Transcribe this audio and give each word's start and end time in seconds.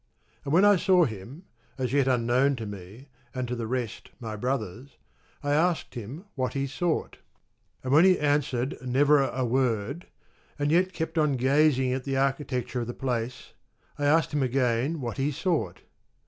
And 0.43 0.51
when 0.51 0.65
I 0.65 0.77
saw 0.77 1.05
him 1.05 1.43
(as 1.77 1.93
yet 1.93 2.07
unknown 2.07 2.55
to 2.55 2.65
me, 2.65 3.09
and 3.35 3.47
to 3.47 3.55
the 3.55 3.67
rest, 3.67 4.09
my 4.19 4.35
brothers) 4.35 4.97
I 5.43 5.53
asked 5.53 5.93
him 5.93 6.25
what 6.33 6.53
he 6.53 6.65
sought; 6.65 7.17
and 7.83 7.93
when 7.93 8.03
he 8.05 8.13
148 8.15 8.33
answered 8.79 8.89
never 8.89 9.23
a 9.29 9.45
word, 9.45 10.07
and 10.57 10.71
yet 10.71 10.91
kept 10.93 11.19
on 11.19 11.33
gazing 11.33 11.93
at 11.93 12.03
the 12.03 12.17
architecture 12.17 12.81
of 12.81 12.87
the 12.87 12.95
place, 12.95 13.53
I 13.99 14.05
asked 14.07 14.33
him 14.33 14.41
again 14.41 15.01
what 15.01 15.17
he 15.17 15.29
sought. 15.29 15.81